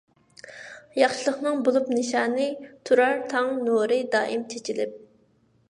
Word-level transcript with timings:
ياخشىلىقنىڭ 0.99 1.61
بولۇپ 1.67 1.91
نىشانى، 1.97 2.49
تۇرار 2.91 3.23
تاڭ 3.35 3.53
نۇرى 3.69 4.03
دائىم 4.19 4.49
چېچىلىپ. 4.55 4.99